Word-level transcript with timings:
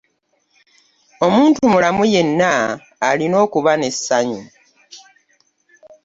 Omuntu 1.25 1.57
omulamu 1.67 2.03
yenna 2.13 2.51
alina 3.09 3.35
okuba 3.45 3.71
n'essanyu. 3.77 4.41